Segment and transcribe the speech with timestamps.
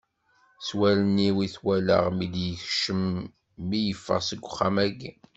[0.65, 3.03] S wallen-iw i t-walaɣ mi d-yekcem,
[3.67, 5.11] mi yeffeɣ seg uxxam-agi.